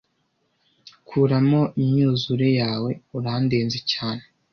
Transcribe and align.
Kuramo 1.07 1.61
imyuzure 1.81 2.47
yawe, 2.59 2.91
urandenze 3.17 3.79
cyane. 3.91 4.23